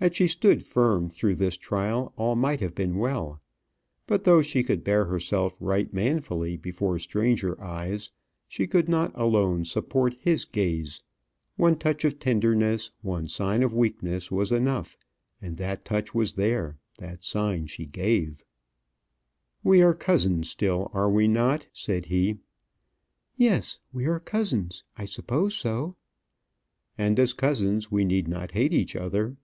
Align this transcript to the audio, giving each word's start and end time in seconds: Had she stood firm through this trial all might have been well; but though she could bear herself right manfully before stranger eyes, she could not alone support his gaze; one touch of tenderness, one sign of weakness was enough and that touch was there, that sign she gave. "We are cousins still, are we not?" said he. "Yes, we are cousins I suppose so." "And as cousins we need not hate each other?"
Had 0.00 0.14
she 0.14 0.28
stood 0.28 0.62
firm 0.62 1.08
through 1.10 1.34
this 1.34 1.56
trial 1.56 2.12
all 2.16 2.36
might 2.36 2.60
have 2.60 2.72
been 2.72 2.98
well; 2.98 3.40
but 4.06 4.22
though 4.22 4.42
she 4.42 4.62
could 4.62 4.84
bear 4.84 5.06
herself 5.06 5.56
right 5.58 5.92
manfully 5.92 6.56
before 6.56 7.00
stranger 7.00 7.60
eyes, 7.60 8.12
she 8.46 8.68
could 8.68 8.88
not 8.88 9.10
alone 9.20 9.64
support 9.64 10.16
his 10.20 10.44
gaze; 10.44 11.02
one 11.56 11.76
touch 11.76 12.04
of 12.04 12.20
tenderness, 12.20 12.92
one 13.02 13.26
sign 13.26 13.60
of 13.64 13.74
weakness 13.74 14.30
was 14.30 14.52
enough 14.52 14.96
and 15.42 15.56
that 15.56 15.84
touch 15.84 16.14
was 16.14 16.34
there, 16.34 16.78
that 16.98 17.24
sign 17.24 17.66
she 17.66 17.84
gave. 17.84 18.44
"We 19.64 19.82
are 19.82 19.94
cousins 19.94 20.48
still, 20.48 20.92
are 20.94 21.10
we 21.10 21.26
not?" 21.26 21.66
said 21.72 22.06
he. 22.06 22.38
"Yes, 23.36 23.78
we 23.92 24.06
are 24.06 24.20
cousins 24.20 24.84
I 24.96 25.06
suppose 25.06 25.56
so." 25.56 25.96
"And 26.96 27.18
as 27.18 27.32
cousins 27.32 27.90
we 27.90 28.04
need 28.04 28.28
not 28.28 28.52
hate 28.52 28.72
each 28.72 28.94
other?" 28.94 29.36